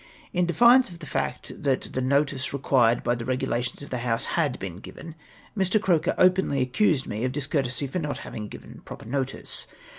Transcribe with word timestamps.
In 0.33 0.47
defiance 0.47 0.89
of 0.89 0.97
the 0.97 1.05
fact 1.05 1.51
that 1.61 1.93
the 1.93 2.01
notice 2.01 2.53
required 2.53 3.03
by 3.03 3.13
the 3.13 3.23
regulations 3.23 3.83
of 3.83 3.91
the 3.91 3.99
House 3.99 4.25
had 4.33 4.57
been 4.57 4.77
given, 4.77 5.13
Mr. 5.55 5.79
Croker 5.79 6.15
openly 6.17 6.63
accused 6.63 7.05
nie 7.05 7.23
of 7.23 7.31
dis 7.33 7.45
courtesy 7.45 7.85
for 7.85 7.99
not 7.99 8.17
having 8.25 8.47
give?! 8.47 8.65
proper 8.83 9.05
notice 9.05 9.67